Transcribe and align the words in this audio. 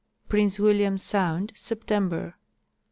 Prince 0.27 0.57
William 0.57 0.97
sound, 0.97 1.51
September. 1.55 2.33